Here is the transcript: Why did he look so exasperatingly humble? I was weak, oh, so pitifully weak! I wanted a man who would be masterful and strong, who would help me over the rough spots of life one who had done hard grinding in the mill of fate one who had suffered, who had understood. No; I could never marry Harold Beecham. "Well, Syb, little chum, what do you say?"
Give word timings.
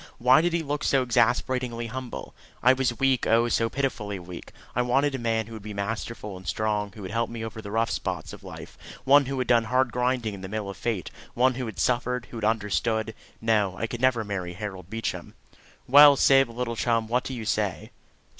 Why 0.17 0.41
did 0.41 0.53
he 0.53 0.63
look 0.63 0.83
so 0.83 1.03
exasperatingly 1.03 1.85
humble? 1.85 2.33
I 2.63 2.73
was 2.73 2.97
weak, 2.97 3.27
oh, 3.27 3.47
so 3.49 3.69
pitifully 3.69 4.17
weak! 4.17 4.51
I 4.75 4.81
wanted 4.81 5.13
a 5.13 5.19
man 5.19 5.45
who 5.45 5.53
would 5.53 5.61
be 5.61 5.75
masterful 5.75 6.35
and 6.35 6.47
strong, 6.47 6.91
who 6.93 7.03
would 7.03 7.11
help 7.11 7.29
me 7.29 7.45
over 7.45 7.61
the 7.61 7.69
rough 7.69 7.91
spots 7.91 8.33
of 8.33 8.43
life 8.43 8.79
one 9.03 9.27
who 9.27 9.37
had 9.37 9.47
done 9.47 9.65
hard 9.65 9.91
grinding 9.91 10.33
in 10.33 10.41
the 10.41 10.49
mill 10.49 10.71
of 10.71 10.77
fate 10.77 11.11
one 11.35 11.53
who 11.53 11.67
had 11.67 11.77
suffered, 11.77 12.29
who 12.31 12.37
had 12.37 12.43
understood. 12.45 13.13
No; 13.41 13.75
I 13.77 13.85
could 13.85 14.01
never 14.01 14.23
marry 14.23 14.53
Harold 14.53 14.89
Beecham. 14.89 15.35
"Well, 15.87 16.15
Syb, 16.15 16.49
little 16.49 16.75
chum, 16.75 17.07
what 17.07 17.23
do 17.23 17.35
you 17.35 17.45
say?" 17.45 17.91